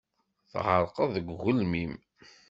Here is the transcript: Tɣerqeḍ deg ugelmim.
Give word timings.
Tɣerqeḍ 0.51 1.09
deg 1.15 1.27
ugelmim. 1.33 1.93